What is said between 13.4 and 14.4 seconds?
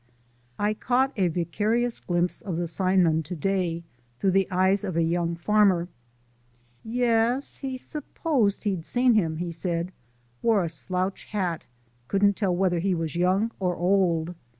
or old.